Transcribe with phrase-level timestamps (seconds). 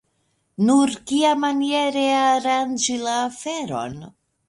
[0.69, 3.99] Nur kiamaniere aranĝi la aferon?